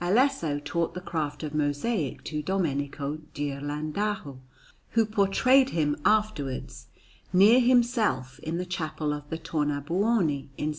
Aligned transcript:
Alesso 0.00 0.60
taught 0.64 0.94
the 0.94 1.00
craft 1.02 1.42
of 1.42 1.54
mosaic 1.54 2.24
to 2.24 2.40
Domenico 2.40 3.18
Ghirlandajo, 3.34 4.38
who 4.92 5.04
portrayed 5.04 5.68
him 5.76 5.94
afterwards 6.06 6.86
near 7.34 7.60
himself 7.60 8.38
in 8.38 8.56
the 8.56 8.64
Chapel 8.64 9.12
of 9.12 9.28
the 9.28 9.36
Tornabuoni 9.36 10.48
in 10.56 10.70
S. 10.70 10.72